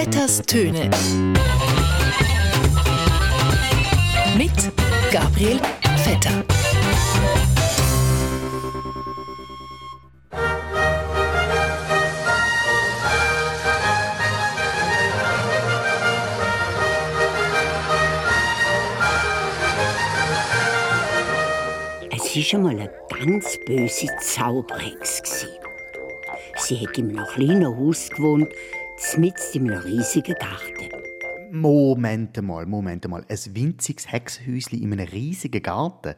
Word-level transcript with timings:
Vetters 0.00 0.40
Töne. 0.42 0.88
Mit 4.36 4.52
Gabriel 5.10 5.58
Vetter. 5.96 6.44
Es 22.12 22.36
war 22.36 22.42
schon 22.44 22.62
mal 22.62 22.70
eine 22.70 22.88
ganz 23.08 23.58
böse 23.66 24.06
Zauberhex. 24.20 25.48
Sie 26.56 26.86
hat 26.86 26.96
in 26.98 27.18
einem 27.18 27.26
kleinen 27.26 27.66
Haus 27.66 28.10
gewohnt, 28.10 28.52
mitten 29.16 29.66
in 29.66 29.70
einem 29.70 29.82
riesigen 29.82 30.34
Garten. 30.34 30.88
Moment 31.50 32.40
mal, 32.42 32.66
Moment 32.66 33.08
mal. 33.08 33.24
Ein 33.28 33.38
winziges 33.54 34.10
Hexhäuschen 34.10 34.80
in 34.80 34.92
einem 34.92 35.08
riesigen 35.08 35.62
Garten. 35.62 36.14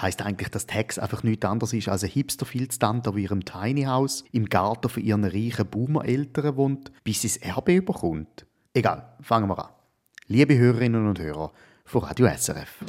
Heißt 0.00 0.22
eigentlich, 0.22 0.48
dass 0.48 0.66
die 0.66 0.74
Hex 0.74 0.98
einfach 0.98 1.22
nichts 1.22 1.44
anderes 1.44 1.72
ist 1.72 1.88
als 1.88 2.04
ein 2.04 2.10
Hipster-Filztante, 2.10 3.10
die 3.12 3.18
in 3.18 3.24
ihrem 3.24 3.44
Tiny 3.44 3.82
House 3.82 4.24
im 4.32 4.46
Garten 4.46 4.88
von 4.88 5.02
ihren 5.02 5.24
reichen 5.24 5.66
Boomer-Eltern 5.66 6.56
wohnt, 6.56 6.92
bis 7.04 7.22
sie 7.22 7.28
das 7.28 7.36
Erbe 7.38 7.74
überkommt? 7.74 8.46
Egal, 8.72 9.16
fangen 9.20 9.48
wir 9.48 9.58
an. 9.58 9.70
Liebe 10.26 10.56
Hörerinnen 10.56 11.08
und 11.08 11.18
Hörer 11.18 11.52
von 11.84 12.02
Radio 12.02 12.28
SRF. 12.28 12.84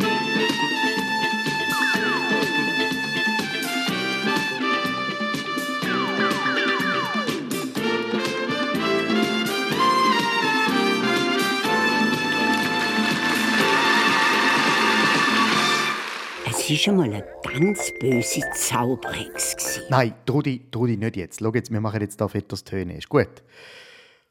Es 16.63 16.69
war 16.69 16.77
schon 16.77 16.97
mal 16.97 17.05
eine 17.05 17.25
ganz 17.43 17.91
böse 17.99 18.41
Zauberhex. 18.53 19.55
gewesen. 19.55 19.83
Nein, 19.89 20.13
Trudi, 20.27 20.61
Trudi, 20.69 20.95
nicht 20.95 21.17
jetzt. 21.17 21.39
Schau 21.39 21.51
jetzt, 21.53 21.71
wir 21.71 21.81
machen 21.81 22.01
jetzt 22.01 22.21
da 22.21 22.27
fettes 22.27 22.63
Töne. 22.63 22.97
Ist 22.99 23.09
gut. 23.09 23.41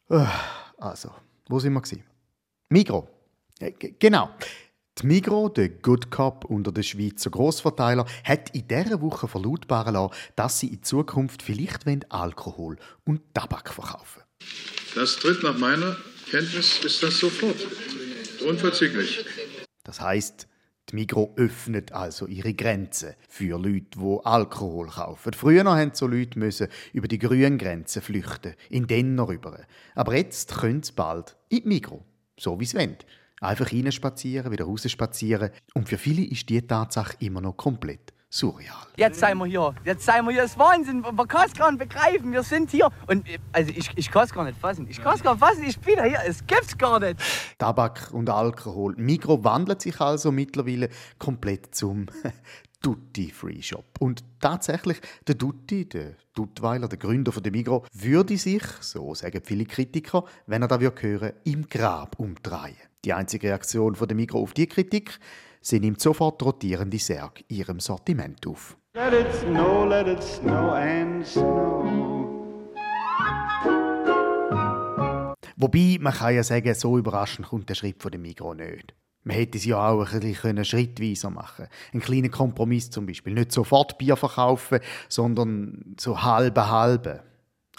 Ah, 0.09 0.31
Also, 0.79 1.11
wo 1.49 1.59
sind 1.59 1.73
wir 1.73 1.81
gewesen? 1.81 2.05
Migro. 2.69 3.09
Äh, 3.59 3.73
Genau. 3.99 4.31
Die 5.01 5.07
Migro, 5.07 5.49
der 5.49 5.71
Good 5.71 6.13
Cop 6.13 6.45
unter 6.45 6.71
den 6.71 6.85
Schweizer 6.85 7.31
Grossverteiler, 7.31 8.07
hat 8.23 8.55
in 8.55 8.69
dieser 8.69 9.01
Woche 9.01 9.27
verlautbaren 9.27 9.95
lassen, 9.95 10.15
dass 10.37 10.61
sie 10.61 10.69
in 10.69 10.85
Zukunft 10.85 11.43
vielleicht 11.43 11.85
Alkohol 12.13 12.77
und 13.05 13.23
Tabak 13.35 13.73
verkaufen 13.75 14.23
Das 14.95 15.17
tritt 15.17 15.43
nach 15.43 15.59
meiner 15.59 15.97
Kenntnis 16.31 16.79
ist 16.85 17.03
das 17.03 17.19
sofort. 17.19 17.57
Unverzüglich. 18.47 19.25
Das 19.83 20.01
heißt, 20.01 20.47
die 20.91 20.97
Migro 20.97 21.33
öffnet 21.37 21.93
also 21.93 22.27
ihre 22.27 22.55
Grenzen 22.55 23.15
für 23.29 23.59
Leute, 23.59 23.99
die 23.99 24.19
Alkohol 24.25 24.89
kaufen. 24.89 25.33
Früher 25.33 25.65
mussten 25.65 25.95
so 25.95 26.07
Leute 26.07 26.69
über 26.93 27.09
die 27.09 27.19
grünen 27.19 27.59
Grenzen 27.59 28.03
flüchten, 28.03 28.55
in 28.69 28.87
Denner 28.87 29.29
rüber. 29.29 29.61
Aber 29.95 30.17
jetzt 30.17 30.55
können 30.57 30.83
sie 30.83 30.93
bald 30.93 31.37
in 31.49 31.63
die 31.63 31.69
Migro, 31.69 32.05
so 32.39 32.59
wie 32.61 32.65
sie 32.65 32.79
wollen. 32.79 32.97
Einfach 33.41 33.73
reinspazieren, 33.73 34.53
wieder 34.53 34.67
rausspazieren. 34.67 35.51
Und 35.75 35.89
für 35.89 35.99
viele 35.99 36.25
ist 36.25 36.49
die 36.49 36.61
Tatsache 36.61 37.17
immer 37.21 37.41
noch 37.41 37.57
komplett 37.57 38.13
surreal. 38.31 38.87
Jetzt 38.97 39.19
seien 39.19 39.39
wir 39.39 39.47
hier. 39.47 39.75
Jetzt 39.85 40.05
seien 40.05 40.25
wir 40.25 40.33
hier. 40.33 40.43
Das 40.43 40.53
ist 40.53 40.59
Wahnsinn. 40.59 41.01
Man 41.01 41.29
kann 41.29 41.47
es 41.47 41.55
gar 41.55 41.71
nicht 41.71 41.81
begreifen. 41.81 42.33
Wir 42.33 42.43
sind 42.43 42.71
hier. 42.71 42.89
Und 43.09 43.29
äh, 43.29 43.39
also 43.53 43.73
ich, 43.75 43.91
ich 43.97 44.11
kann 44.11 44.25
es 44.25 44.33
gar 44.33 44.45
nicht 44.45 44.59
fassen. 44.59 44.87
Ich 44.89 45.03
kann 45.03 45.17
es 45.17 45.23
gar 45.23 45.35
nicht 45.35 45.45
fassen. 45.45 45.65
Ich 45.65 45.79
bin 45.81 46.03
hier. 46.03 46.21
Es 46.27 46.47
gibt's 46.47 46.79
gar 46.79 47.01
nicht. 47.01 47.21
Tabak 47.59 48.11
und 48.13 48.31
Alkohol. 48.31 48.95
Migro 48.97 49.43
wandelt 49.43 49.83
sich 49.83 50.01
also 50.01 50.31
mittlerweile 50.31 50.89
komplett 51.19 51.75
zum 51.75 52.07
Duty-Free-Shop. 52.83 53.85
Und 53.99 54.25
tatsächlich, 54.41 55.01
der 55.27 55.35
Duty, 55.35 55.89
der 55.89 56.15
Duttweiler, 56.35 56.89
der 56.89 56.99
Gründer 56.99 57.33
von 57.33 57.43
der 57.43 57.53
Migro, 57.53 57.85
würde 57.93 58.39
sich, 58.39 58.63
so 58.81 59.15
sagen 59.15 59.43
viele 59.45 59.67
Kritiker, 59.67 60.25
wenn 60.47 60.63
er 60.63 60.69
da 60.69 60.81
würde 60.81 61.03
hören, 61.03 61.33
im 61.45 61.69
Grab 61.69 62.19
umdrehen. 62.19 62.77
Die 63.05 63.13
einzige 63.13 63.49
Reaktion 63.49 63.97
von 63.97 64.09
der 64.09 64.17
Migro 64.17 64.41
auf 64.41 64.53
die 64.53 64.67
Kritik, 64.67 65.19
sie 65.61 65.81
nimmt 65.81 66.01
sofort 66.01 66.43
rotierende 66.43 66.99
Särge 66.99 67.45
ihrem 67.49 67.81
Sortiment 67.81 68.47
auf. 68.47 68.77
Let 68.95 69.13
it 69.13 69.33
snow, 69.35 69.87
let 69.89 70.07
it 70.07 70.23
snow 70.23 70.73
and 70.73 71.27
snow. 71.27 72.11
Wobei, 75.57 75.99
man 76.01 76.15
kann 76.15 76.35
ja 76.35 76.43
sagen, 76.43 76.75
so 76.75 76.97
überraschend 76.97 77.49
kommt 77.49 77.69
der 77.69 77.75
Schritt 77.75 78.03
von 78.03 78.11
der 78.11 78.19
Migros 78.19 78.57
nicht. 78.57 78.95
Man 79.23 79.37
hätte 79.37 79.59
es 79.59 79.67
ja 79.67 79.91
auch 79.91 80.01
ein 80.01 80.21
bisschen 80.21 80.35
können 80.37 80.65
schrittweiser 80.65 81.29
machen 81.29 81.67
Ein 81.93 82.01
kleiner 82.01 82.31
Kompromiss 82.31 82.91
zum 82.91 83.05
Beispiel. 83.05 83.35
Nicht 83.35 83.53
sofort 83.53 83.99
Bier 83.99 84.17
verkaufen, 84.17 84.81
sondern 85.09 85.95
so 86.01 86.23
halbe 86.23 86.71
halbe. 86.71 87.23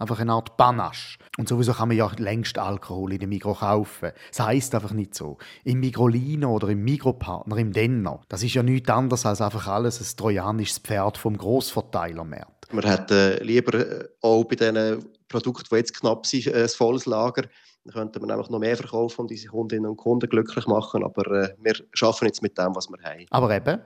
Einfach 0.02 0.20
eine 0.20 0.34
Art 0.34 0.58
Panache. 0.58 1.20
Und 1.38 1.48
sowieso 1.48 1.74
kann 1.74 1.90
man 1.90 1.96
ja 1.96 2.10
längst 2.18 2.58
Alkohol 2.58 3.14
in 3.14 3.20
der 3.20 3.28
Migros 3.28 3.60
kaufen. 3.60 4.10
Das 4.30 4.40
heisst 4.40 4.74
einfach 4.74 4.94
nicht 4.94 5.14
so. 5.14 5.38
Im 5.64 5.80
Migrolino 5.80 6.56
oder 6.56 6.70
im 6.70 6.84
Migropartner, 6.84 7.56
im 7.58 7.72
Denner. 7.72 8.20
Das 8.28 8.42
ist 8.42 8.56
ja 8.56 8.64
nichts 8.64 8.90
anderes 8.90 9.28
als 9.28 9.42
einfach 9.42 9.68
alles 9.68 10.02
ein 10.02 10.18
trojanisches 10.18 10.80
Pferd 10.80 11.20
vom 11.20 11.38
Grossverteilermarkt. 11.38 12.68
Wir 12.72 12.82
hätten 12.82 13.46
lieber 13.46 13.76
äh, 13.76 14.08
auch 14.22 14.44
bei 14.46 14.56
diesen 14.56 15.06
Produkten, 15.28 15.68
die 15.70 15.76
jetzt 15.76 16.00
knapp 16.00 16.26
sind, 16.26 16.48
äh, 16.48 16.64
ein 16.64 16.70
volles 16.70 17.06
Lager. 17.06 17.44
Dann 17.84 17.94
könnten 17.94 18.22
wir 18.22 18.28
nämlich 18.28 18.50
noch 18.50 18.60
mehr 18.60 18.76
verkaufen 18.76 19.22
und 19.22 19.32
unsere 19.32 19.52
Kundinnen 19.52 19.86
und 19.86 19.98
Kunden 19.98 20.30
glücklich 20.30 20.66
machen. 20.66 21.04
Aber 21.04 21.28
äh, 21.32 21.54
wir 21.62 21.76
arbeiten 22.02 22.26
jetzt 22.26 22.42
mit 22.42 22.58
dem, 22.58 22.76
was 22.76 22.90
wir 22.90 22.98
haben. 23.04 23.26
Aber 23.30 23.56
eben, 23.56 23.80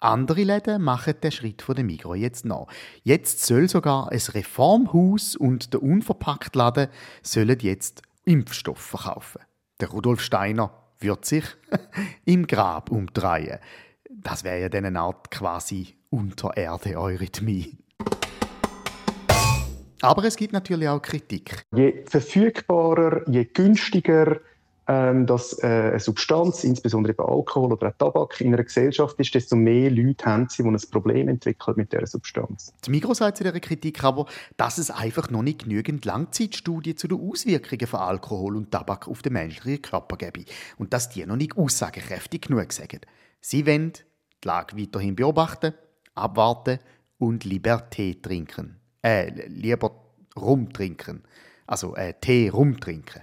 andere 0.00 0.42
Läden 0.44 0.82
machen 0.82 1.14
den 1.22 1.32
Schritt 1.32 1.62
von 1.62 1.74
der 1.74 1.84
Migros 1.84 2.18
jetzt 2.18 2.44
nach. 2.44 2.66
Jetzt 3.02 3.44
soll 3.44 3.68
sogar 3.68 4.10
ein 4.12 4.18
Reformhaus 4.18 5.36
und 5.36 5.72
der 5.72 5.82
Unverpacktladen 5.82 6.88
sollen 7.22 7.58
jetzt 7.60 8.02
Impfstoff 8.24 8.78
verkaufen. 8.78 9.42
Der 9.80 9.88
Rudolf 9.88 10.20
Steiner 10.20 10.70
wird 10.98 11.24
sich 11.24 11.44
im 12.24 12.46
Grab 12.46 12.90
umdrehen. 12.90 13.58
Das 14.10 14.44
wäre 14.44 14.60
ja 14.60 14.68
dann 14.68 14.84
eine 14.84 15.00
Art 15.00 15.30
quasi 15.30 15.96
Untererde-Eurythmie. 16.10 17.78
Aber 20.02 20.24
es 20.24 20.36
gibt 20.36 20.52
natürlich 20.52 20.88
auch 20.88 21.00
Kritik. 21.00 21.64
Je 21.74 22.04
verfügbarer, 22.06 23.28
je 23.30 23.44
günstiger 23.44 24.40
ähm, 24.88 25.26
dass 25.26 25.58
äh, 25.62 25.66
eine 25.66 26.00
Substanz, 26.00 26.62
insbesondere 26.62 27.12
eben 27.12 27.22
Alkohol 27.22 27.72
oder 27.72 27.96
Tabak, 27.96 28.40
in 28.40 28.54
einer 28.54 28.62
Gesellschaft 28.62 29.18
ist, 29.18 29.34
desto 29.34 29.56
mehr 29.56 29.90
Leute 29.90 30.24
haben 30.24 30.48
sie, 30.48 30.62
die 30.62 30.68
ein 30.68 30.78
Problem 30.90 31.28
entwickeln 31.28 31.74
mit 31.76 31.92
dieser 31.92 32.06
Substanz. 32.06 32.72
Die 32.84 32.90
Migros 32.90 33.18
sagt 33.18 33.38
zu 33.38 33.44
dieser 33.44 33.58
Kritik 33.60 34.04
aber, 34.04 34.26
dass 34.56 34.78
es 34.78 34.90
einfach 34.90 35.30
noch 35.30 35.42
nicht 35.42 35.64
genügend 35.64 36.04
Langzeitstudien 36.04 36.96
zu 36.96 37.08
den 37.08 37.20
Auswirkungen 37.20 37.86
von 37.86 38.00
Alkohol 38.00 38.56
und 38.56 38.70
Tabak 38.70 39.08
auf 39.08 39.22
den 39.22 39.32
menschlichen 39.32 39.82
Körper 39.82 40.16
gebe 40.16 40.44
und 40.78 40.92
dass 40.92 41.08
die 41.08 41.26
noch 41.26 41.36
nicht 41.36 41.56
aussagekräftig 41.56 42.42
genug 42.42 42.72
sagen. 42.72 43.00
Sie 43.40 43.66
wollen 43.66 43.92
die 44.44 44.48
Lage 44.48 44.76
weiterhin 44.76 45.16
beobachten, 45.16 45.74
abwarten 46.14 46.78
und 47.18 47.44
lieber 47.44 47.90
Tee 47.90 48.14
trinken. 48.20 48.76
Äh, 49.02 49.48
lieber 49.48 49.90
Rum 50.36 50.72
trinken. 50.72 51.22
Also 51.66 51.96
äh, 51.96 52.14
Tee 52.20 52.48
rumtrinken. 52.50 53.22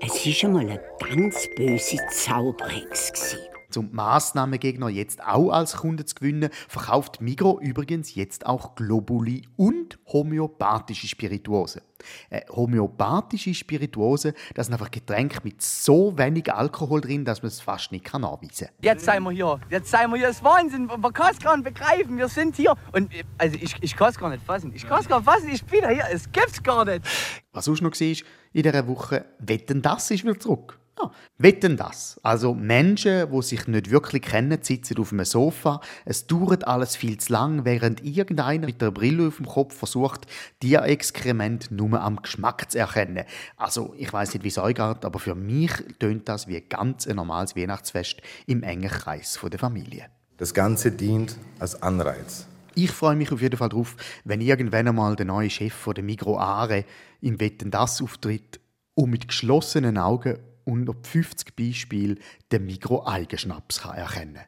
Es 0.00 0.26
war 0.26 0.32
schon 0.32 0.52
mal 0.52 0.60
eine 0.60 0.80
ganz 0.98 1.48
böse 1.56 1.98
Zauberhex. 2.10 3.36
Zum 3.74 3.90
Massnahmengegner 3.90 4.88
jetzt 4.88 5.20
auch 5.26 5.50
als 5.50 5.78
Kunde 5.78 6.04
zu 6.04 6.14
gewinnen, 6.14 6.48
verkauft 6.68 7.20
Migro 7.20 7.58
übrigens 7.60 8.14
jetzt 8.14 8.46
auch 8.46 8.76
Globuli 8.76 9.48
und 9.56 9.98
homöopathische 10.06 11.08
Spirituosen. 11.08 11.82
Äh, 12.30 12.42
homöopathische 12.48 13.52
Spirituosen, 13.52 14.34
das 14.54 14.66
sind 14.66 14.74
einfach 14.74 14.92
Getränke 14.92 15.40
mit 15.42 15.60
so 15.60 16.16
wenig 16.16 16.54
Alkohol 16.54 17.00
drin, 17.00 17.24
dass 17.24 17.42
man 17.42 17.48
es 17.48 17.60
fast 17.60 17.90
nicht 17.90 18.04
kann 18.04 18.20
nachweisen 18.20 18.68
kann. 18.68 18.76
Jetzt 18.80 19.06
seien 19.06 19.24
wir 19.24 19.32
hier. 19.32 19.58
Jetzt 19.68 19.90
seien 19.90 20.08
wir 20.08 20.18
hier. 20.18 20.28
Das 20.28 20.36
ist 20.36 20.44
Wahnsinn. 20.44 20.86
Man 20.86 21.12
kann 21.12 21.32
es 21.32 21.40
gar 21.40 21.56
nicht 21.56 21.64
begreifen. 21.64 22.16
Wir 22.16 22.28
sind 22.28 22.54
hier. 22.54 22.76
Und 22.92 23.12
äh, 23.12 23.24
also 23.38 23.56
ich, 23.60 23.74
ich 23.80 23.96
kann 23.96 24.10
es 24.10 24.18
gar 24.18 24.30
nicht 24.30 24.44
fassen. 24.44 24.70
Ich 24.72 24.86
kann 24.86 25.00
es 25.00 25.08
gar 25.08 25.18
nicht 25.18 25.28
fassen. 25.28 25.48
Ich 25.48 25.64
bin 25.64 25.80
hier. 25.88 26.04
Es 26.12 26.30
gibt's 26.30 26.62
gar 26.62 26.84
nicht. 26.84 27.04
Was 27.52 27.64
sonst 27.64 27.80
noch 27.80 27.90
war, 27.90 28.08
in 28.52 28.62
dieser 28.62 28.86
Woche, 28.86 29.24
Wetten, 29.40 29.82
das 29.82 30.12
ist 30.12 30.22
wieder 30.22 30.38
zurück. 30.38 30.78
Ja, 31.00 31.10
wetten 31.38 31.76
das. 31.76 32.20
Also 32.22 32.54
Menschen, 32.54 33.30
die 33.30 33.42
sich 33.42 33.66
nicht 33.66 33.90
wirklich 33.90 34.22
kennen, 34.22 34.58
sitzen 34.62 34.98
auf 34.98 35.12
einem 35.12 35.24
Sofa. 35.24 35.80
Es 36.04 36.26
dauert 36.26 36.66
alles 36.66 36.94
viel 36.94 37.18
zu 37.18 37.32
lang, 37.32 37.64
während 37.64 38.04
irgendeiner 38.04 38.66
mit 38.66 38.80
der 38.80 38.92
Brille 38.92 39.28
auf 39.28 39.38
dem 39.38 39.46
Kopf 39.46 39.76
versucht, 39.76 40.26
die 40.62 40.74
Exkrement 40.74 41.70
nur 41.70 42.00
am 42.00 42.22
Geschmack 42.22 42.70
zu 42.70 42.78
erkennen. 42.78 43.24
Also 43.56 43.94
ich 43.98 44.12
weiß 44.12 44.34
nicht, 44.34 44.44
wie 44.44 44.48
es 44.48 44.58
euch 44.58 44.76
geht, 44.76 45.04
aber 45.04 45.18
für 45.18 45.34
mich 45.34 45.72
tönt 45.98 46.28
das 46.28 46.46
wie 46.46 46.60
ganz 46.60 47.08
ein 47.08 47.16
normales 47.16 47.56
Weihnachtsfest 47.56 48.22
im 48.46 48.62
engen 48.62 48.90
Kreis 48.90 49.40
der 49.42 49.58
Familie. 49.58 50.06
Das 50.36 50.54
Ganze 50.54 50.92
dient 50.92 51.36
als 51.58 51.82
Anreiz. 51.82 52.46
Ich 52.76 52.90
freue 52.90 53.14
mich 53.14 53.30
auf 53.30 53.40
jeden 53.40 53.56
Fall 53.56 53.68
darauf, 53.68 53.96
wenn 54.24 54.40
irgendwann 54.40 54.88
einmal 54.88 55.14
der 55.14 55.26
neue 55.26 55.48
Chef 55.48 55.72
von 55.72 55.94
der 55.94 56.02
Migro 56.02 56.38
Are 56.38 56.84
im 57.20 57.40
Wetten 57.40 57.70
das 57.70 58.02
auftritt 58.02 58.60
und 58.94 59.10
mit 59.10 59.28
geschlossenen 59.28 59.96
Augen 59.96 60.38
und 60.64 60.88
auf 60.88 60.96
50 61.02 61.54
Beispielen 61.56 62.18
den 62.52 62.66
Mikro-Eigenschnaps 62.66 63.82
kann 63.82 63.96
erkennen 63.96 64.40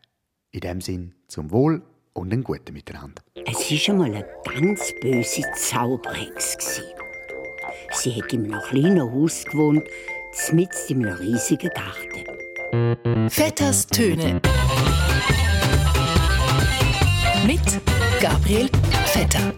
In 0.51 0.61
dem 0.61 0.81
Sinn 0.81 1.15
zum 1.29 1.51
Wohl 1.51 1.83
und 2.13 2.33
einen 2.33 2.45
guten 2.45 2.73
Miteinander. 2.73 3.23
Es 3.47 3.71
war 3.71 3.95
einmal 3.95 4.15
eine 4.15 4.27
ganz 4.45 4.93
böse 5.01 5.43
Zauberhex. 5.55 6.83
Sie 7.93 8.15
hat 8.15 8.33
in 8.33 8.53
einem 8.53 8.63
kleinen 8.63 9.01
Haus 9.01 9.45
gewohnt, 9.45 9.85
mitten 10.53 10.73
in 10.89 11.07
einem 11.07 11.17
riesigen 11.19 11.71
Garten. 11.71 13.29
Vetters 13.31 13.87
Töne. 13.87 14.41
Mit 17.47 17.61
Gabriel 18.21 18.69
Vetter. 19.07 19.53